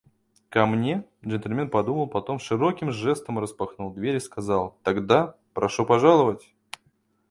[0.49, 5.35] –Ко мне?– Джентльмен подумал, потом широким жестом распахнул дверь и сказал:– Тогда…
[5.53, 6.55] прошу пожаловать!..